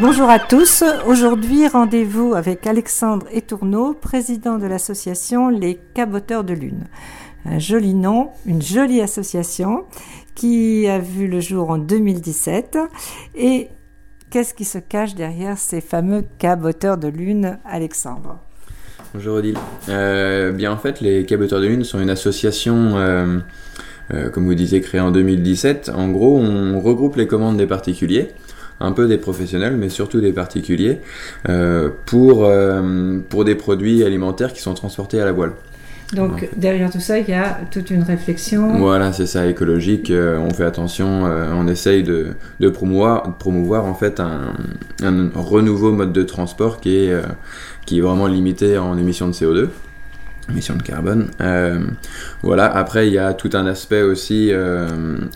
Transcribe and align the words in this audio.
Bonjour 0.00 0.30
à 0.30 0.38
tous. 0.38 0.84
Aujourd'hui, 1.08 1.66
rendez-vous 1.66 2.34
avec 2.34 2.68
Alexandre 2.68 3.26
Etourneau, 3.34 3.94
président 3.94 4.56
de 4.56 4.66
l'association 4.66 5.48
Les 5.48 5.80
Caboteurs 5.92 6.44
de 6.44 6.54
Lune. 6.54 6.84
Un 7.44 7.58
joli 7.58 7.94
nom, 7.94 8.28
une 8.46 8.62
jolie 8.62 9.00
association 9.00 9.86
qui 10.36 10.86
a 10.86 11.00
vu 11.00 11.26
le 11.26 11.40
jour 11.40 11.70
en 11.70 11.78
2017. 11.78 12.78
Et 13.34 13.70
qu'est-ce 14.30 14.54
qui 14.54 14.64
se 14.64 14.78
cache 14.78 15.16
derrière 15.16 15.58
ces 15.58 15.80
fameux 15.80 16.22
caboteurs 16.38 16.96
de 16.96 17.08
Lune, 17.08 17.58
Alexandre? 17.64 18.38
Bonjour 19.14 19.38
Odile. 19.38 19.58
Euh, 19.88 20.52
bien 20.52 20.70
en 20.70 20.76
fait, 20.76 21.00
les 21.00 21.26
Caboteurs 21.26 21.60
de 21.60 21.66
Lune 21.66 21.82
sont 21.82 22.00
une 22.00 22.10
association, 22.10 22.96
euh, 22.98 23.38
euh, 24.14 24.30
comme 24.30 24.44
vous 24.44 24.54
disiez, 24.54 24.80
créée 24.80 25.00
en 25.00 25.10
2017. 25.10 25.90
En 25.92 26.08
gros, 26.08 26.38
on 26.38 26.78
regroupe 26.78 27.16
les 27.16 27.26
commandes 27.26 27.56
des 27.56 27.66
particuliers 27.66 28.28
un 28.80 28.92
peu 28.92 29.06
des 29.06 29.18
professionnels, 29.18 29.76
mais 29.76 29.88
surtout 29.88 30.20
des 30.20 30.32
particuliers, 30.32 31.00
euh, 31.48 31.90
pour, 32.06 32.44
euh, 32.44 33.18
pour 33.28 33.44
des 33.44 33.54
produits 33.54 34.04
alimentaires 34.04 34.52
qui 34.52 34.60
sont 34.60 34.74
transportés 34.74 35.20
à 35.20 35.24
la 35.24 35.32
voile. 35.32 35.52
Donc 36.14 36.48
derrière 36.56 36.90
tout 36.90 37.00
ça, 37.00 37.18
il 37.18 37.28
y 37.28 37.34
a 37.34 37.58
toute 37.70 37.90
une 37.90 38.02
réflexion. 38.02 38.78
Voilà, 38.78 39.12
c'est 39.12 39.26
ça, 39.26 39.46
écologique. 39.46 40.10
Euh, 40.10 40.38
on 40.38 40.48
fait 40.48 40.64
attention, 40.64 41.24
on 41.24 41.68
essaye 41.68 42.02
de, 42.02 42.28
de 42.60 42.68
promouvoir, 42.70 43.36
promouvoir 43.36 43.84
en 43.84 43.94
fait 43.94 44.18
un, 44.18 44.54
un, 45.02 45.28
renouveau 45.34 45.92
mode 45.92 46.14
de 46.14 46.22
transport 46.22 46.80
qui 46.80 46.96
est, 46.96 47.14
qui 47.84 47.98
est 47.98 48.00
vraiment 48.00 48.26
limité 48.26 48.78
en 48.78 48.96
émissions 48.96 49.28
de 49.28 49.34
CO2 49.34 49.68
émissions 50.50 50.76
de 50.76 50.82
carbone. 50.82 51.28
Euh, 51.40 51.78
voilà. 52.42 52.66
Après, 52.66 53.06
il 53.08 53.12
y 53.12 53.18
a 53.18 53.34
tout 53.34 53.50
un 53.54 53.66
aspect 53.66 54.02
aussi 54.02 54.50
euh, 54.52 54.88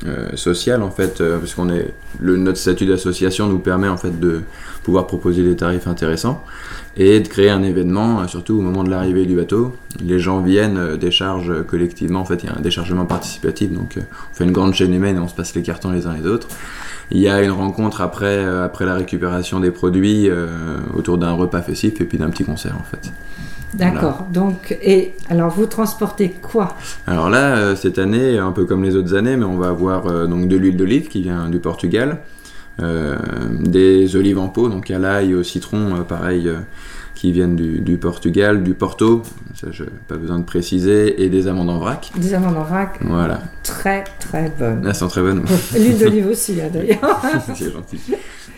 euh, 0.07 0.29
social 0.37 0.83
en 0.83 0.91
fait, 0.91 1.21
euh, 1.21 1.39
parce 1.39 1.55
qu'on 1.55 1.69
est 1.71 1.93
le, 2.21 2.37
notre 2.37 2.59
statut 2.59 2.87
d'association 2.87 3.49
nous 3.49 3.59
permet 3.59 3.89
en 3.89 3.97
fait 3.97 4.19
de 4.19 4.43
pouvoir 4.83 5.07
proposer 5.07 5.43
des 5.43 5.57
tarifs 5.57 5.87
intéressants 5.87 6.43
et 6.97 7.21
de 7.21 7.29
créer 7.29 7.51
un 7.51 7.63
événement, 7.63 8.27
surtout 8.29 8.59
au 8.59 8.61
moment 8.61 8.85
de 8.85 8.91
l'arrivée 8.91 9.25
du 9.27 9.37
bateau. 9.37 9.75
Les 10.05 10.19
gens 10.19 10.41
viennent, 10.41 10.97
déchargent 10.97 11.65
collectivement. 11.67 12.21
En 12.21 12.25
fait, 12.25 12.43
il 12.43 12.47
y 12.47 12.49
a 12.49 12.57
un 12.57 12.61
déchargement 12.61 13.07
participatif, 13.07 13.71
donc 13.71 13.99
on 13.99 14.35
fait 14.35 14.45
une 14.45 14.53
grande 14.53 14.75
chaîne 14.75 14.93
humaine 14.93 15.17
et 15.17 15.21
on 15.21 15.29
se 15.29 15.35
passe 15.35 15.55
les 15.55 15.63
cartons 15.63 15.91
les 15.91 16.07
uns 16.07 16.15
les 16.15 16.27
autres. 16.27 16.49
Il 17.11 17.19
y 17.19 17.29
a 17.29 17.43
une 17.43 17.51
rencontre 17.51 18.01
après, 18.01 18.45
après 18.45 18.85
la 18.85 18.95
récupération 18.95 19.61
des 19.61 19.71
produits 19.71 20.29
autour 20.95 21.17
d'un 21.17 21.33
repas 21.33 21.63
festif 21.63 22.01
et 22.01 22.05
puis 22.05 22.19
d'un 22.19 22.31
petit 22.31 22.45
concert 22.45 22.75
en 22.79 22.85
fait. 22.85 23.13
D'accord. 23.75 24.27
Donc, 24.33 24.77
et 24.83 25.15
alors 25.29 25.51
vous 25.51 25.67
transportez 25.67 26.31
quoi? 26.31 26.77
Alors 27.07 27.31
là, 27.31 27.57
euh, 27.57 27.77
cette 27.77 27.99
année, 27.99 28.39
un 28.39 28.53
peu 28.53 28.65
comme 28.65 28.85
les 28.85 28.97
autres 28.97 29.15
années, 29.15 29.37
mais 29.37 29.45
on 29.45 29.57
va 29.57 29.69
avoir 29.69 30.07
euh, 30.07 30.27
donc 30.27 30.49
de 30.49 30.57
l'huile 30.57 30.77
d'olive 30.77 31.09
qui 31.09 31.23
vient 31.23 31.49
du 31.49 31.59
Portugal, 31.59 32.19
euh, 32.81 33.17
des 33.61 34.17
olives 34.17 34.39
en 34.39 34.49
pot, 34.49 34.69
donc 34.69 34.91
à 34.91 34.99
l'ail 34.99 35.35
au 35.35 35.43
citron, 35.43 36.05
pareil, 36.07 36.51
qui 37.15 37.33
viennent 37.33 37.57
du, 37.57 37.81
du, 37.81 37.97
Portugal, 37.97 38.63
du 38.63 38.75
Porto, 38.75 39.23
ça 39.55 39.69
je 39.71 39.85
pas 40.09 40.17
besoin 40.17 40.39
de 40.39 40.45
préciser, 40.45 41.23
et 41.23 41.31
des 41.31 41.47
amandes 41.47 41.71
en 41.71 41.79
vrac. 41.79 42.11
Des 42.17 42.35
amandes 42.35 42.57
en 42.57 42.65
vrac. 42.65 42.99
Voilà. 43.01 43.41
Très 43.63 44.05
très 44.19 44.53
bonnes. 44.59 44.85
Elles 44.87 44.95
sont 44.95 45.09
très 45.09 45.23
bonnes. 45.23 45.45
l'huile 45.75 45.99
d'olive 45.99 46.27
aussi, 46.29 46.61
hein, 46.61 46.69
d'ailleurs. 46.73 47.23
C'est 47.55 47.73
gentil. 47.73 48.01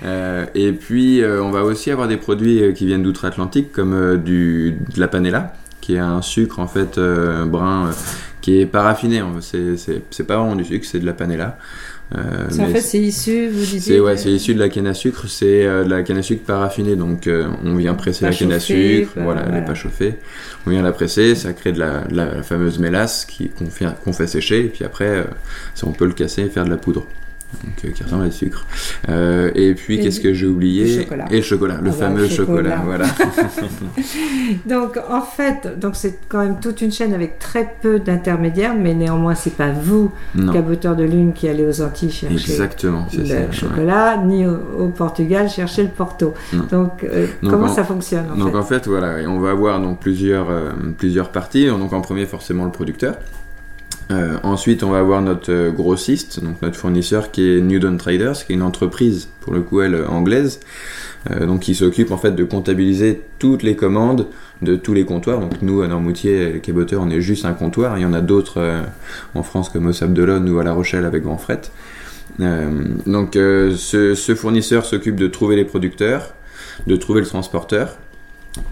Euh, 0.04 0.46
et 0.54 0.72
puis, 0.72 1.22
euh, 1.22 1.42
on 1.42 1.50
va 1.50 1.64
aussi 1.64 1.90
avoir 1.90 2.08
des 2.08 2.16
produits 2.16 2.62
euh, 2.62 2.72
qui 2.72 2.86
viennent 2.86 3.02
d'outre-Atlantique, 3.02 3.72
comme 3.72 4.22
du, 4.22 4.76
de 4.94 5.00
la 5.00 5.08
panela, 5.08 5.54
qui 5.80 5.94
est 5.94 5.98
un 5.98 6.22
sucre 6.22 6.58
en 6.60 6.66
fait 6.66 6.98
brun 7.46 7.90
qui 8.40 8.60
est 8.60 8.66
paraffiné. 8.66 9.22
C'est 9.40 10.26
pas 10.26 10.36
vraiment 10.36 10.56
du 10.56 10.64
sucre, 10.64 10.86
c'est 10.90 11.00
de 11.00 11.06
la 11.06 11.14
panela. 11.14 11.58
Euh, 12.14 12.20
en 12.60 12.66
fait, 12.68 12.80
c'est 12.80 13.00
issu, 13.00 13.48
vous 13.48 13.60
disiez 13.60 13.80
C'est 13.80 14.00
ouais, 14.00 14.16
c'est 14.16 14.30
issu 14.30 14.54
de 14.54 14.60
la 14.60 14.68
canne 14.68 14.86
à 14.86 14.94
sucre, 14.94 15.26
c'est 15.26 15.64
euh, 15.64 15.84
de 15.84 15.90
la 15.90 16.02
canne 16.02 16.18
à 16.18 16.22
sucre 16.22 16.44
paraffinée. 16.44 16.96
Donc, 16.96 17.26
euh, 17.26 17.48
on 17.64 17.76
vient 17.76 17.94
presser 17.94 18.26
pas 18.26 18.30
la 18.30 18.36
canne 18.36 18.52
à 18.52 18.60
sucre, 18.60 19.12
voilà, 19.16 19.44
elle 19.46 19.54
n'est 19.54 19.64
pas 19.64 19.74
chauffée. 19.74 20.14
On 20.66 20.70
vient 20.70 20.82
la 20.82 20.92
presser, 20.92 21.34
ça 21.34 21.52
crée 21.54 21.72
de 21.72 21.80
la, 21.80 22.02
de 22.02 22.14
la, 22.14 22.26
la 22.26 22.42
fameuse 22.42 22.78
mélasse 22.78 23.26
qu'on 23.58 23.66
fait, 23.66 23.86
qu'on 24.04 24.12
fait 24.12 24.26
sécher, 24.26 24.66
et 24.66 24.68
puis 24.68 24.84
après, 24.84 25.26
ça, 25.74 25.86
on 25.86 25.92
peut 25.92 26.06
le 26.06 26.12
casser 26.12 26.42
et 26.42 26.48
faire 26.48 26.64
de 26.64 26.70
la 26.70 26.76
poudre. 26.76 27.06
Donc, 27.62 27.84
euh, 27.84 27.90
qui 27.90 28.02
ressemble 28.02 28.24
à 28.24 28.28
du 28.28 28.32
sucre. 28.32 28.66
Euh, 29.08 29.50
et 29.54 29.74
puis, 29.74 30.00
qu'est-ce 30.00 30.20
que 30.20 30.32
j'ai 30.34 30.46
oublié 30.46 31.02
chocolat. 31.02 31.24
Et 31.30 31.36
le 31.36 31.42
chocolat, 31.42 31.74
le 31.82 31.90
Ah 31.90 31.90
bah, 31.90 31.92
fameux 31.92 32.22
le 32.22 32.28
chocolat. 32.28 32.76
chocolat. 32.78 32.82
voilà. 32.84 33.06
Donc 34.66 34.98
en 35.10 35.22
fait, 35.22 35.78
donc 35.78 35.96
c'est 35.96 36.18
quand 36.28 36.38
même 36.38 36.56
toute 36.60 36.80
une 36.80 36.92
chaîne 36.92 37.14
avec 37.14 37.38
très 37.38 37.74
peu 37.80 37.98
d'intermédiaires, 37.98 38.74
mais 38.78 38.94
néanmoins 38.94 39.34
c'est 39.34 39.54
pas 39.56 39.70
vous, 39.70 40.10
non, 40.34 40.52
caboteurs 40.52 40.96
de 40.96 41.04
lune, 41.04 41.32
qui 41.32 41.48
allez 41.48 41.64
aux 41.66 41.82
Antilles 41.82 42.10
chercher 42.10 42.34
exactement, 42.34 43.06
le 43.16 43.24
ça. 43.24 43.34
ouais. 43.34 43.48
chocolat, 43.52 44.16
ni 44.18 44.46
au, 44.46 44.56
au 44.78 44.88
Portugal 44.88 45.48
chercher 45.48 45.82
le 45.82 45.88
Porto. 45.88 46.34
Non. 46.52 46.64
Donc, 46.70 47.04
euh, 47.04 47.26
Donc, 47.42 47.52
comment 47.52 47.66
en- 47.66 47.74
ça 47.74 47.84
fonctionne 47.84 48.24
en 48.32 48.36
Donc 48.36 48.52
fait 48.52 48.58
en 48.58 48.62
fait 48.62 48.86
voilà, 48.88 49.16
on 49.28 49.38
va 49.40 49.50
avoir 49.50 49.80
donc 49.80 50.00
plusieurs 50.00 50.50
euh, 50.50 50.70
plusieurs 50.98 51.30
parties. 51.30 51.66
Donc 51.66 51.92
en 51.92 52.00
premier 52.00 52.26
forcément 52.26 52.64
le 52.64 52.70
producteur. 52.72 53.16
Euh, 54.10 54.36
ensuite 54.42 54.82
on 54.82 54.90
va 54.90 54.98
avoir 54.98 55.22
notre 55.22 55.50
euh, 55.50 55.70
grossiste, 55.70 56.42
donc 56.44 56.60
notre 56.60 56.76
fournisseur 56.76 57.30
qui 57.30 57.48
est 57.48 57.60
Newton 57.62 57.96
Traders, 57.96 58.44
qui 58.44 58.52
est 58.52 58.56
une 58.56 58.62
entreprise 58.62 59.28
pour 59.40 59.54
le 59.54 59.62
coup 59.62 59.80
elle 59.80 59.94
euh, 59.94 60.08
anglaise, 60.08 60.60
euh, 61.30 61.46
donc 61.46 61.60
qui 61.60 61.74
s'occupe 61.74 62.10
en 62.10 62.18
fait 62.18 62.32
de 62.32 62.44
comptabiliser 62.44 63.22
toutes 63.38 63.62
les 63.62 63.76
commandes 63.76 64.26
de 64.62 64.76
tous 64.76 64.94
les 64.94 65.04
comptoirs. 65.04 65.40
Donc 65.40 65.62
nous 65.62 65.82
à 65.82 65.88
Normoutier, 65.88 66.52
les 66.52 66.60
caboteurs, 66.60 67.02
on 67.02 67.10
est 67.10 67.20
juste 67.20 67.44
un 67.44 67.52
comptoir. 67.52 67.98
Il 67.98 68.02
y 68.02 68.06
en 68.06 68.12
a 68.12 68.20
d'autres 68.20 68.58
euh, 68.58 68.82
en 69.34 69.42
France 69.42 69.68
comme 69.68 69.86
au 69.86 69.92
Sable 69.92 70.14
d'Olonne 70.14 70.48
ou 70.48 70.58
à 70.58 70.64
La 70.64 70.72
Rochelle 70.72 71.04
avec 71.04 71.22
Grand 71.22 71.38
Fret. 71.38 71.62
Euh, 72.40 72.70
donc 73.06 73.36
euh, 73.36 73.74
ce, 73.76 74.14
ce 74.14 74.34
fournisseur 74.34 74.84
s'occupe 74.84 75.16
de 75.16 75.28
trouver 75.28 75.56
les 75.56 75.64
producteurs, 75.64 76.34
de 76.86 76.96
trouver 76.96 77.20
le 77.20 77.26
transporteur 77.26 77.96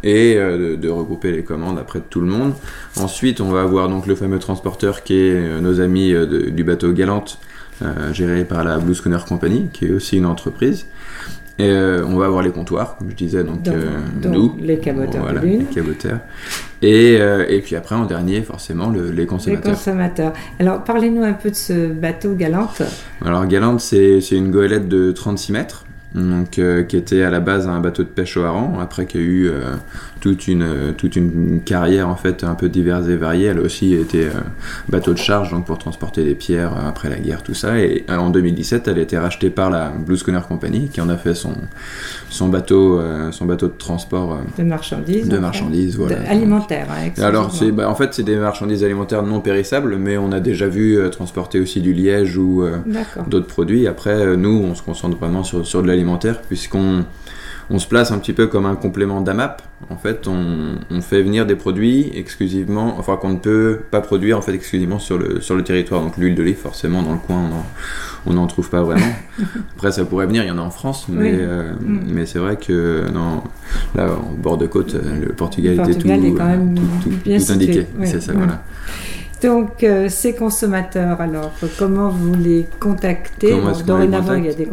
et 0.05 0.37
euh, 0.37 0.75
de, 0.75 0.77
de 0.77 0.89
regrouper 0.89 1.33
les 1.33 1.43
commandes 1.43 1.79
après 1.79 1.99
de 2.01 2.05
tout 2.09 2.21
le 2.21 2.27
monde. 2.27 2.53
Ensuite, 2.97 3.41
on 3.41 3.51
va 3.51 3.63
avoir 3.63 3.89
donc 3.89 4.07
le 4.07 4.15
fameux 4.15 4.39
transporteur 4.39 5.03
qui 5.03 5.15
est 5.15 5.33
euh, 5.35 5.61
nos 5.61 5.81
amis 5.81 6.13
euh, 6.13 6.27
de- 6.27 6.51
du 6.51 6.65
bateau 6.65 6.93
Galante, 6.93 7.39
euh, 7.83 8.13
géré 8.13 8.45
par 8.45 8.63
la 8.65 8.79
Blue 8.79 8.95
Schooner 8.95 9.19
Company, 9.29 9.69
qui 9.73 9.87
est 9.87 9.91
aussi 9.93 10.17
une 10.19 10.27
entreprise. 10.27 10.87
Et 11.59 11.65
euh, 11.69 12.05
on 12.07 12.17
va 12.17 12.27
avoir 12.27 12.43
les 12.43 12.51
comptoirs, 12.51 12.97
comme 12.97 13.11
je 13.11 13.15
disais, 13.15 13.45
donc, 13.45 13.63
Donc, 13.63 13.75
euh, 13.75 13.91
donc, 14.23 14.33
nous, 14.33 14.57
les 14.61 14.79
caboteurs 14.79 15.23
voilà, 15.23 15.41
de 15.41 15.47
lune. 15.47 15.59
les 15.61 15.65
caboteurs. 15.67 16.19
Et, 16.81 17.13
et 17.15 17.61
puis 17.61 17.77
après, 17.77 17.95
en 17.95 18.07
dernier, 18.07 18.41
forcément, 18.43 18.89
le- 18.91 19.11
les 19.11 19.13
Les 19.23 19.27
consommateurs. 19.27 19.73
consommateurs. 19.75 20.33
Alors, 20.59 20.83
parlez-nous 20.83 21.23
un 21.23 21.35
peu 21.35 21.51
de 21.51 21.55
ce 21.55 21.89
bateau 21.89 22.35
Galante. 22.35 22.83
Alors 23.25 23.47
Galante, 23.47 23.81
c'est 23.81 24.19
une 24.31 24.51
goélette 24.51 24.89
de 24.89 25.13
36 25.13 25.53
mètres, 25.53 25.85
donc, 26.15 26.59
euh, 26.59 26.83
qui 26.83 26.97
était 26.97 27.23
à 27.23 27.31
la 27.31 27.41
base 27.41 27.67
un 27.69 27.81
bateau 27.81 28.03
de 28.03 28.09
pêche 28.09 28.37
au 28.37 28.43
hareng, 28.43 28.79
après 28.81 29.07
qu'il 29.07 29.21
y 29.21 29.25
a 29.25 29.27
eu 29.27 29.49
euh, 29.49 29.61
toute, 30.21 30.47
une, 30.47 30.63
euh, 30.63 30.93
toute 30.93 31.17
une 31.17 31.61
carrière 31.65 32.09
en 32.09 32.17
fait 32.17 32.45
un 32.45 32.55
peu 32.55 32.69
diverse 32.69 33.09
et 33.09 33.17
variée. 33.17 33.47
Elle 33.47 33.59
a 33.59 33.63
aussi 33.63 33.95
été 33.95 34.27
euh, 34.27 34.31
bateau 34.91 35.13
de 35.15 35.19
charge 35.19 35.51
donc 35.51 35.65
pour 35.65 35.79
transporter 35.79 36.23
des 36.25 36.35
pierres 36.35 36.73
après 36.87 37.09
la 37.09 37.17
guerre, 37.19 37.43
tout 37.43 37.55
ça. 37.55 37.79
Et 37.79 38.05
en 38.11 38.29
2017, 38.31 38.89
elle 38.89 38.99
a 38.99 39.03
été 39.03 39.17
rachetée 39.17 39.49
par 39.51 39.71
la 39.71 39.89
Blue 39.91 40.17
Schooner 40.19 40.41
Company, 40.47 40.89
qui 40.93 41.01
en 41.01 41.09
a 41.09 41.17
fait 41.17 41.35
son, 41.35 41.55
son, 42.29 42.49
bateau, 42.49 43.01
son 43.31 43.47
bateau 43.47 43.69
de 43.69 43.75
transport 43.79 44.39
De 44.59 44.65
marchandises. 44.65 45.29
de 45.29 45.39
marchandises. 45.39 45.97
Voilà. 45.97 46.17
De- 46.17 46.27
alimentaires. 46.29 46.89
hein, 46.91 47.23
Alors, 47.23 47.53
c'est, 47.55 47.73
bah, 47.73 47.89
en 47.89 47.95
fait, 47.95 48.13
c'est 48.13 48.23
des 48.23 48.37
marchandises 48.37 48.85
alimentaires 48.85 49.23
non 49.23 49.41
périssables, 49.41 49.97
mais 49.97 50.19
on 50.19 50.31
a 50.33 50.41
déjà 50.41 50.69
vu 50.69 50.99
transporter 51.11 51.59
aussi 51.59 51.81
du 51.81 51.93
liège 51.95 52.37
ou 52.37 52.65
d'autres 53.29 53.47
produits. 53.47 53.87
Après, 53.87 54.37
nous, 54.37 54.63
on 54.63 54.75
se 54.75 54.83
concentre 54.83 55.17
vraiment 55.17 55.43
sur, 55.43 55.67
sur 55.67 55.83
de 55.83 55.87
l'alimentaire, 55.89 56.02
puisqu'on 56.49 57.05
on 57.71 57.79
se 57.79 57.87
place 57.87 58.11
un 58.13 58.19
petit 58.19 58.33
peu 58.33 58.49
comme 58.49 58.67
un 58.67 58.75
complément 58.75 59.21
d'AMAP. 59.23 59.63
En 59.89 59.97
fait, 59.97 60.27
on, 60.29 60.75
on 60.91 61.01
fait 61.01 61.23
venir 61.23 61.47
des 61.47 61.55
produits 61.57 62.11
exclusivement, 62.15 62.97
enfin 62.99 63.17
qu'on 63.17 63.31
ne 63.31 63.37
peut 63.39 63.79
pas 63.91 64.01
produire 64.01 64.37
en 64.37 64.43
fait 64.43 64.53
exclusivement 64.55 64.99
sur 64.99 65.17
le, 65.17 65.41
sur 65.41 65.55
le 65.55 65.63
territoire. 65.65 66.03
Donc 66.03 66.17
l'huile 66.19 66.35
d'olive, 66.35 66.57
forcément, 66.57 67.03
dans 67.03 67.13
le 67.13 67.19
coin, 67.19 67.41
on 68.27 68.33
n'en 68.35 68.47
trouve 68.47 68.69
pas 68.69 68.83
vraiment. 68.83 69.07
Après, 69.77 69.91
ça 69.93 70.05
pourrait 70.05 70.27
venir, 70.27 70.43
il 70.43 70.49
y 70.49 70.51
en 70.51 70.59
a 70.59 70.63
en 70.63 70.71
France, 70.71 71.07
mais, 71.09 71.31
Oui. 71.33 71.39
euh, 71.41 71.73
Mm. 71.81 72.01
mais 72.09 72.27
c'est 72.27 72.39
vrai 72.41 72.57
que 72.57 73.05
non, 73.13 73.43
là, 73.95 74.09
au 74.13 74.37
bord 74.37 74.59
de 74.59 74.67
côte, 74.67 74.95
le 74.95 75.33
Portugal, 75.33 75.77
Le 75.77 75.83
était 75.83 75.95
tout, 75.95 76.09
est 76.09 76.33
quand 76.35 76.45
même 76.47 76.75
euh, 76.77 76.81
tout, 77.03 77.09
tout- 77.11 77.17
bien 77.25 77.39
tout 77.39 77.45
situé. 77.45 77.55
indiqué. 77.55 77.87
Oui. 77.99 78.07
C'est 78.09 78.21
ça, 78.21 78.33
voilà. 78.35 78.63
Donc, 79.43 79.83
euh, 79.83 80.09
ces 80.09 80.35
consommateurs, 80.35 81.21
alors, 81.21 81.53
comment 81.79 82.09
vous 82.11 82.35
les 82.35 82.65
contactez 82.79 83.53
Bon, 83.53 83.73
Dorénavant, 83.85 84.35
il 84.35 84.47
y 84.47 84.49
a 84.49 84.53
des 84.53 84.69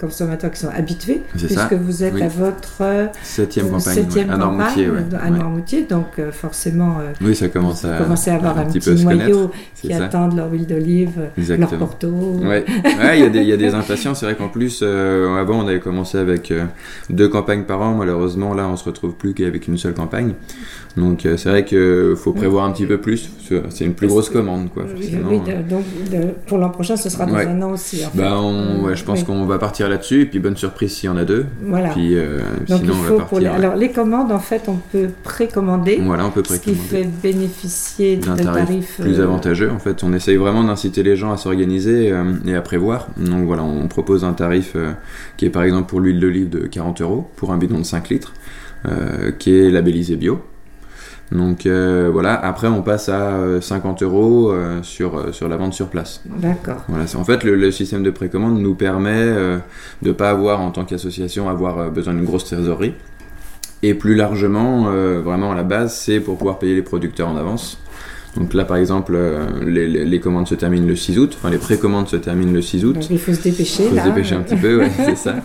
consommateurs 0.00 0.50
qui 0.50 0.60
sont 0.60 0.70
habitués, 0.74 1.22
puisque 1.30 1.50
ça, 1.52 1.68
vous 1.80 2.02
êtes 2.02 2.14
oui. 2.14 2.22
à 2.22 2.28
votre 2.28 2.78
euh, 2.80 3.06
Septième 3.22 3.66
campagne, 3.66 3.94
septième 3.94 4.28
ouais, 4.28 4.34
à 4.34 4.38
campagne 4.38 4.90
ouais. 4.90 5.16
à 5.20 5.24
Ouais. 5.24 5.30
Noirmoutier, 5.38 5.82
donc 5.88 6.06
euh, 6.18 6.32
forcément, 6.32 6.96
euh, 7.00 7.12
Oui, 7.20 7.36
ça 7.36 7.48
commence 7.48 7.84
à, 7.84 7.96
vous 7.98 8.02
commencez 8.04 8.30
à 8.30 8.34
avoir 8.34 8.58
un, 8.58 8.64
petit 8.64 8.80
petit, 8.80 8.90
peu 8.90 8.96
se 8.96 9.04
noyau 9.04 9.50
qui 9.80 9.88
ça. 9.88 10.06
attendent 10.06 10.36
leur 10.36 10.50
huile 10.50 10.66
d'olive, 10.66 11.20
leur 11.56 11.68
porto. 11.70 12.08
Ouais, 12.08 12.64
Ouais, 12.84 13.18
il 13.20 13.44
y, 13.44 13.52
a 13.52 13.56
des- 13.56 13.74
impatients. 13.74 14.14
C'est 14.14 14.26
vrai 14.26 14.34
qu'en 14.34 14.48
plus, 14.48 14.82
avant, 14.82 15.60
on 15.64 15.68
avait 15.68 15.80
commencé 15.80 16.18
avec 16.18 16.52
deux 17.10 17.28
campagnes 17.28 17.64
par 17.64 17.82
an. 17.82 17.94
Malheureusement, 17.94 18.54
là, 18.54 18.66
on 18.68 18.76
se 18.76 18.84
retrouve 18.84 19.14
plus 19.14 19.34
qu'avec 19.34 19.68
une 19.68 19.78
seule 19.78 19.94
campagne. 19.94 20.32
Donc, 20.96 21.20
c'est 21.22 21.48
vrai 21.48 21.64
qu'il 21.64 22.14
faut 22.16 22.32
prévoir 22.32 22.64
un 22.64 22.72
petit 22.72 22.86
peu 22.86 22.98
plus. 22.98 23.30
C'est 23.70 23.84
une 23.84 23.94
plus 23.94 24.07
plus 24.08 24.14
grosse 24.14 24.30
commande, 24.30 24.68
quoi. 24.72 24.84
Oui, 24.84 25.02
forcément. 25.02 25.28
oui, 25.30 25.40
de- 25.40 25.68
donc 25.68 25.84
de- 26.10 26.28
pour 26.46 26.58
l'an 26.58 26.70
prochain, 26.70 26.96
ce 26.96 27.08
sera 27.08 27.26
dans 27.26 27.34
Ouais. 27.34 27.46
un 27.46 27.62
an 27.62 27.72
aussi. 27.72 28.04
en 28.04 28.10
fait. 28.10 28.18
Bah, 28.18 28.38
on- 28.40 28.82
ouais, 28.84 28.96
je 28.96 29.04
pense 29.04 29.20
Oui. 29.20 29.24
qu'on 29.26 29.44
va 29.46 29.58
partir 29.58 29.88
là-dessus. 29.88 30.22
Et 30.22 30.26
puis, 30.26 30.38
bonne 30.38 30.56
surprise 30.56 30.92
s'il 30.92 31.08
y 31.08 31.12
en 31.12 31.16
a 31.16 31.24
deux. 31.24 31.46
Voilà. 31.62 31.90
Puis, 31.90 32.16
euh, 32.16 32.38
Donc 32.68 32.80
sinon, 32.80 32.80
il 32.84 32.90
on 32.90 32.94
faut 33.18 33.24
pour 33.26 33.38
les... 33.40 33.46
Alors 33.46 33.76
les 33.76 33.90
commandes, 33.90 34.32
en 34.32 34.38
fait, 34.38 34.62
on 34.68 34.76
peut 34.92 35.08
précommander, 35.22 36.00
Voilà, 36.02 36.26
on 36.26 36.30
peut 36.30 36.42
ce 36.44 36.54
qui 36.54 36.72
précommander. 36.72 36.88
fait 36.88 37.32
bénéficier 37.32 38.16
d'un 38.16 38.36
tarif, 38.36 39.00
plus 39.00 39.18
euh, 39.20 39.24
avantageux. 39.24 39.70
En 39.70 39.78
fait, 39.78 40.02
on 40.02 40.12
essaye 40.12 40.36
vraiment 40.36 40.64
d'inciter 40.64 41.02
les 41.02 41.16
gens 41.16 41.32
à 41.32 41.36
s'organiser 41.36 42.10
euh, 42.12 42.24
et 42.46 42.54
à 42.54 42.60
prévoir. 42.60 43.08
Donc 43.16 43.46
voilà, 43.46 43.62
on 43.64 43.86
propose 43.88 44.24
un 44.24 44.32
tarif 44.32 44.72
euh, 44.76 44.92
qui 45.36 45.46
est 45.46 45.50
par 45.50 45.62
exemple 45.62 45.88
pour 45.88 46.00
l'huile 46.00 46.20
d'olive 46.20 46.48
de 46.48 46.66
40 46.66 47.00
euros 47.00 47.28
pour 47.36 47.52
un 47.52 47.58
bidon 47.58 47.78
de 47.78 47.84
5 47.84 48.08
litres, 48.08 48.32
qui 49.38 49.54
est 49.58 49.70
labellisé 49.70 50.16
bio. 50.16 50.40
Donc 51.32 51.66
euh, 51.66 52.08
voilà, 52.12 52.34
après 52.34 52.68
on 52.68 52.82
passe 52.82 53.08
à 53.08 53.32
euh, 53.32 53.60
50 53.60 54.02
euros 54.02 54.50
euh, 54.50 54.82
sur, 54.82 55.18
euh, 55.18 55.32
sur 55.32 55.48
la 55.48 55.56
vente 55.56 55.74
sur 55.74 55.88
place. 55.88 56.22
D'accord. 56.24 56.84
Voilà, 56.88 57.04
en 57.16 57.24
fait, 57.24 57.44
le, 57.44 57.54
le 57.54 57.70
système 57.70 58.02
de 58.02 58.10
précommande 58.10 58.58
nous 58.58 58.74
permet 58.74 59.10
euh, 59.14 59.58
de 60.02 60.08
ne 60.08 60.12
pas 60.12 60.30
avoir, 60.30 60.60
en 60.60 60.70
tant 60.70 60.84
qu'association, 60.84 61.48
avoir 61.48 61.78
euh, 61.78 61.90
besoin 61.90 62.14
d'une 62.14 62.24
grosse 62.24 62.44
trésorerie. 62.46 62.94
Et 63.82 63.94
plus 63.94 64.14
largement, 64.16 64.86
euh, 64.88 65.20
vraiment 65.20 65.52
à 65.52 65.54
la 65.54 65.62
base, 65.62 65.94
c'est 65.94 66.18
pour 66.18 66.36
pouvoir 66.36 66.58
payer 66.58 66.74
les 66.74 66.82
producteurs 66.82 67.28
en 67.28 67.36
avance. 67.36 67.78
Donc 68.36 68.54
là, 68.54 68.64
par 68.64 68.76
exemple, 68.76 69.14
euh, 69.16 69.46
les, 69.66 69.88
les- 69.88 70.04
les 70.04 70.20
commandes 70.20 70.46
se 70.46 70.54
terminent 70.54 70.86
le 70.86 70.94
6 70.96 71.18
août, 71.18 71.36
enfin 71.38 71.50
les 71.50 71.58
précommandes 71.58 72.08
se 72.08 72.16
terminent 72.16 72.52
le 72.52 72.62
6 72.62 72.84
août. 72.84 72.92
Donc 72.94 73.10
il 73.10 73.18
faut 73.18 73.32
se 73.32 73.42
dépêcher. 73.42 73.84
Il 73.84 73.88
faut 73.90 73.94
là. 73.96 74.04
se 74.04 74.08
dépêcher 74.08 74.34
un 74.34 74.42
petit 74.42 74.56
peu, 74.56 74.78
ouais, 74.78 74.90
c'est 74.96 75.16
ça. 75.16 75.36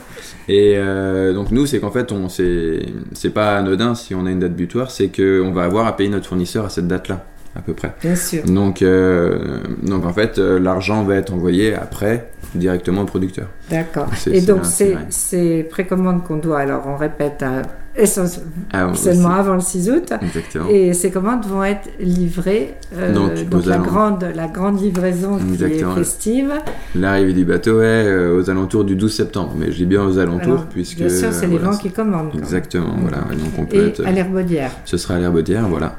Et 0.48 0.74
euh, 0.78 1.34
donc 1.34 1.52
nous, 1.52 1.66
c'est 1.66 1.80
qu'en 1.80 1.92
fait, 1.92 2.12
on 2.12 2.28
c'est 2.30 3.30
pas 3.34 3.58
anodin 3.58 3.96
si 3.96 4.14
on 4.14 4.26
a 4.26 4.32
une 4.32 4.40
date 4.40 4.54
butoir, 4.56 4.92
c'est 4.92 5.08
qu'on 5.10 5.52
va 5.52 5.64
avoir 5.64 5.88
à 5.88 5.96
payer 5.96 6.10
notre 6.10 6.28
fournisseur 6.28 6.66
à 6.66 6.70
cette 6.70 6.88
date-là, 6.88 7.26
à 7.56 7.62
peu 7.62 7.74
près. 7.74 7.94
Bien 8.02 8.16
sûr. 8.16 8.44
Donc, 8.44 8.82
euh, 8.82 9.60
donc 9.82 10.06
en 10.06 10.14
fait, 10.14 10.38
l'argent 10.38 11.04
va 11.04 11.16
être 11.16 11.34
envoyé 11.34 11.74
après 11.74 12.30
directement 12.56 13.02
au 13.04 13.06
producteur. 13.06 13.48
D'accord. 13.72 14.08
Et 14.30 14.42
donc 14.42 14.64
vrai. 14.64 14.98
ces 15.10 15.64
précommandes 15.64 16.24
qu'on 16.24 16.38
doit, 16.38 16.60
alors 16.60 16.84
on 16.88 16.98
répète, 16.98 17.42
à- 17.42 17.62
essentiellement 17.96 19.30
Ah, 19.32 19.40
avant 19.40 19.54
le 19.56 19.62
6 19.62 19.90
août. 19.92 20.14
Exactement. 20.22 20.66
Et 20.70 20.94
ces 20.94 21.12
commandes 21.12 21.46
vont 21.46 21.64
être 21.64 21.90
livrées. 22.00 22.74
euh, 22.96 23.14
Donc, 23.14 23.32
la, 23.66 23.78
grande, 23.78 24.26
la 24.36 24.48
grande 24.48 24.82
livraison 24.82 25.38
qui 25.38 25.64
est 25.64 25.84
festive. 25.96 26.52
L'arrivée 26.96 27.34
du 27.34 27.46
bateau 27.46 27.82
est 27.82 27.86
euh, 28.08 28.40
aux 28.40 28.50
alentours 28.50 28.84
du 28.84 28.96
12 28.96 29.14
septembre, 29.14 29.54
mais 29.58 29.72
je 29.72 29.78
dis 29.78 29.86
bien 29.86 30.04
aux 30.04 30.18
alentours 30.18 30.54
Alors, 30.54 30.66
puisque. 30.66 30.98
bien 30.98 31.10
sûr, 31.10 31.32
c'est 31.32 31.46
euh, 31.46 31.50
les 31.50 31.58
voilà, 31.58 31.72
gens 31.74 31.78
qui 31.78 31.92
commandent. 31.92 32.36
Exactement, 32.38 32.96
voilà. 33.00 33.18
Donc 33.18 33.54
on 33.60 33.66
peut 33.66 33.76
Et 33.78 33.88
être- 33.88 34.06
à 34.06 34.12
l'herbaudière. 34.12 34.72
Ce 34.86 34.98
sera 34.98 35.16
à 35.16 35.20
l'herbaudière, 35.20 35.68
voilà. 35.68 35.98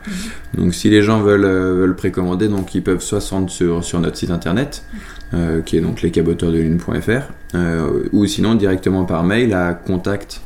Donc 0.57 0.75
si 0.75 0.91
les 0.91 1.03
gens 1.03 1.21
veulent, 1.21 1.45
euh, 1.45 1.75
veulent 1.75 1.97
précommander, 1.97 2.49
donc 2.49 2.75
ils 2.75 2.83
peuvent 2.83 3.03
soit 3.03 3.21
se 3.21 3.33
rendre 3.35 3.51
sur, 3.51 3.85
sur 3.85 4.01
notre 4.01 4.17
site 4.17 4.31
internet, 4.31 4.83
euh, 5.33 5.61
qui 5.63 5.77
est 5.77 5.81
donc 5.81 6.03
lescaboteurdelune.fr, 6.03 7.33
euh, 7.55 8.05
ou 8.13 8.27
sinon 8.27 8.55
directement 8.55 9.05
par 9.05 9.25
mail 9.25 9.53
à 9.55 9.75
contact@lescaboteurdelune.fr. 9.75 10.41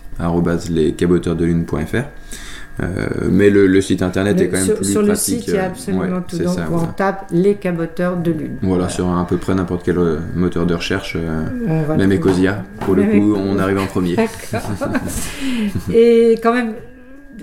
Euh, 2.80 2.86
mais 3.30 3.50
le, 3.50 3.66
le 3.66 3.80
site 3.80 4.02
internet 4.02 4.40
est 4.40 4.48
quand 4.48 4.58
même 4.58 4.66
sur, 4.66 4.76
plus 4.76 4.92
sur 4.92 5.00
le 5.00 5.08
pratique. 5.08 5.40
site, 5.40 5.48
il 5.48 5.54
y 5.54 5.58
a 5.58 5.64
euh, 5.64 5.66
absolument 5.66 6.02
ouais, 6.02 6.22
tout. 6.28 6.38
Donc 6.38 6.54
ça, 6.54 6.66
on 6.70 6.76
voilà. 6.76 6.92
tape 6.96 7.26
les 7.32 7.54
caboteurs 7.54 8.16
de 8.16 8.30
lune. 8.30 8.56
Voilà, 8.62 8.88
sur 8.88 9.08
à 9.08 9.26
peu 9.26 9.36
près 9.36 9.54
n'importe 9.54 9.82
quel 9.84 9.98
euh, 9.98 10.18
moteur 10.36 10.64
de 10.64 10.74
recherche, 10.74 11.16
même. 11.96 12.12
Ecosia, 12.12 12.62
pour 12.80 12.94
le 12.94 13.02
coup, 13.04 13.34
on 13.36 13.58
arrive 13.58 13.78
en 13.78 13.86
premier. 13.86 14.16
Et 15.92 16.38
quand 16.42 16.52
même, 16.52 16.74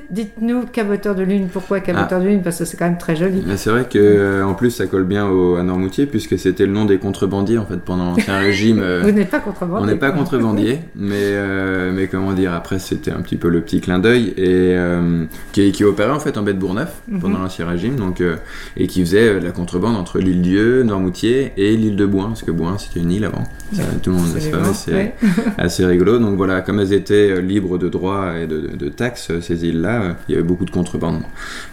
dites-nous 0.09 0.63
caboteur 0.65 1.15
de 1.15 1.23
lune. 1.23 1.47
Pourquoi 1.51 1.79
caboteur 1.79 2.19
de 2.21 2.25
lune 2.27 2.41
Parce 2.43 2.59
que 2.59 2.65
c'est 2.65 2.77
quand 2.77 2.85
même 2.85 2.97
très 2.97 3.15
joli. 3.15 3.43
Mais 3.45 3.57
C'est 3.57 3.69
vrai 3.69 3.85
que 3.89 3.97
euh, 3.99 4.43
en 4.45 4.53
plus 4.53 4.71
ça 4.71 4.87
colle 4.87 5.03
bien 5.05 5.27
au, 5.27 5.55
à 5.55 5.63
Normoutier 5.63 6.05
puisque 6.05 6.37
c'était 6.37 6.65
le 6.65 6.71
nom 6.71 6.85
des 6.85 6.97
contrebandiers 6.97 7.57
en 7.57 7.65
fait 7.65 7.77
pendant 7.77 8.05
l'ancien 8.05 8.37
régime. 8.39 8.79
euh, 8.81 9.01
Vous 9.03 9.11
n'êtes 9.11 9.29
pas 9.29 9.39
contrebandier. 9.39 9.83
on 9.83 9.85
n'est 9.93 9.99
pas 9.99 10.11
contrebandier, 10.11 10.79
mais 10.95 11.15
euh, 11.21 11.91
mais 11.93 12.07
comment 12.07 12.33
dire 12.33 12.53
après 12.53 12.79
c'était 12.79 13.11
un 13.11 13.21
petit 13.21 13.37
peu 13.37 13.47
le 13.49 13.61
petit 13.61 13.79
clin 13.81 13.99
d'œil 13.99 14.33
et 14.37 14.43
euh, 14.75 15.25
qui, 15.51 15.71
qui 15.71 15.83
opérait 15.83 16.11
en 16.11 16.19
fait 16.19 16.37
en 16.37 16.43
baie 16.43 16.53
de 16.53 16.59
Bourgneuf 16.59 16.93
Mhm. 17.07 17.19
pendant 17.19 17.39
l'ancien 17.39 17.67
régime 17.67 17.95
donc 17.95 18.21
euh, 18.21 18.35
et 18.77 18.87
qui 18.87 19.01
faisait 19.01 19.39
de 19.39 19.45
la 19.45 19.51
contrebande 19.51 19.95
entre 19.95 20.19
l'île 20.19 20.41
Dieu, 20.41 20.83
Normoutier 20.83 21.53
et 21.57 21.75
l'île 21.77 21.95
de 21.95 22.05
Bouin 22.05 22.27
parce 22.27 22.43
que 22.43 22.51
Bouin 22.51 22.77
c'était 22.77 22.99
une 22.99 23.11
île 23.11 23.25
avant. 23.25 23.43
Ça, 23.73 23.83
tout 24.01 24.11
le 24.11 24.17
monde 24.17 24.27
sait 24.27 24.51
c'est 24.73 24.93
Ouais. 24.93 25.13
assez 25.57 25.85
rigolo. 25.85 26.19
Donc 26.19 26.35
voilà, 26.37 26.61
comme 26.61 26.79
elles 26.79 26.93
étaient 26.93 27.41
libres 27.41 27.77
de 27.77 27.89
droits 27.89 28.37
et 28.39 28.47
de, 28.47 28.69
de 28.75 28.89
taxes, 28.89 29.31
ces 29.41 29.65
îles-là, 29.65 29.84
euh, 29.87 30.13
il 30.27 30.33
y 30.33 30.35
avait 30.35 30.47
beaucoup 30.47 30.65
de 30.65 30.71
contrebande. 30.71 31.21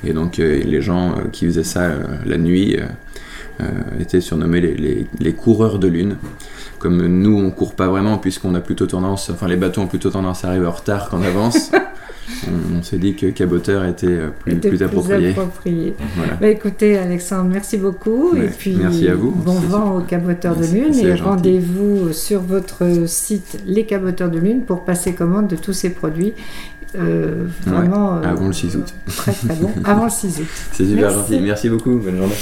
Et 0.04 0.12
donc 0.12 0.38
euh, 0.38 0.60
les 0.64 0.80
gens 0.80 1.10
euh, 1.12 1.28
qui 1.32 1.46
faisaient 1.46 1.64
ça 1.64 1.90
la 2.26 2.38
nuit 2.38 2.76
étaient 4.00 4.20
surnommés 4.20 4.60
les, 4.60 4.74
les- 4.74 5.06
les 5.20 5.32
coureurs 5.34 5.78
de 5.78 5.86
lune. 5.86 6.16
Comme 6.80 7.06
nous, 7.06 7.38
on 7.38 7.50
court 7.52 7.74
pas 7.76 7.86
vraiment 7.86 8.18
puisqu'on 8.18 8.54
a 8.56 8.60
plutôt 8.60 8.86
tendance, 8.86 9.30
enfin 9.30 9.46
les 9.46 9.56
bateaux 9.56 9.82
ont 9.82 9.86
plutôt 9.86 10.10
tendance 10.10 10.44
à 10.44 10.48
arriver 10.48 10.66
en 10.66 10.72
retard 10.72 11.08
qu'en 11.08 11.22
avance. 11.22 11.70
on 12.48 12.78
on 12.78 12.82
s'est 12.82 12.98
dit 12.98 13.14
que 13.14 13.26
caboteur 13.26 13.84
était 13.84 14.18
plus, 14.40 14.52
Était 14.54 14.68
plus 14.70 14.82
approprié. 14.82 15.30
approprié. 15.30 15.94
Voilà. 16.16 16.34
Bah, 16.40 16.48
écoutez, 16.48 16.98
Alexandre, 16.98 17.50
merci 17.52 17.76
beaucoup. 17.76 18.32
Ouais, 18.32 18.46
et 18.46 18.48
puis, 18.48 18.74
merci 18.74 19.06
à 19.08 19.14
vous. 19.14 19.30
Bon 19.30 19.52
vent 19.60 19.98
aux 19.98 20.00
caboteurs 20.00 20.56
de 20.56 20.66
lune. 20.66 20.94
Et 20.98 21.14
rendez-vous 21.14 22.12
sur 22.12 22.40
votre 22.40 23.06
site 23.06 23.58
Les 23.66 23.84
Caboteurs 23.86 24.30
de 24.30 24.40
Lune 24.40 24.62
pour 24.62 24.84
passer 24.84 25.12
commande 25.12 25.46
de 25.46 25.56
tous 25.56 25.72
ces 25.72 25.90
produits. 25.90 26.32
Euh, 26.94 27.46
vraiment 27.66 28.16
euh, 28.18 28.22
Avant 28.22 28.46
le 28.48 28.52
6 28.52 28.76
août. 28.76 28.94
très 29.16 29.32
très 29.32 29.54
bon. 29.54 29.70
Avant 29.84 30.04
le 30.04 30.10
6 30.10 30.40
août. 30.40 30.46
C'est 30.72 30.84
super 30.84 31.10
Merci. 31.10 31.16
gentil. 31.32 31.40
Merci 31.40 31.68
beaucoup. 31.70 31.96
Bonne 31.96 32.18
journée. 32.18 32.34